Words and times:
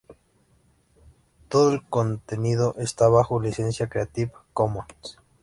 Todo 1.47 1.71
el 1.73 1.83
contenido 1.87 2.73
está 2.79 3.07
bajo 3.07 3.39
licencia 3.39 3.87
Creative 3.87 4.31
Commons. 4.51 5.19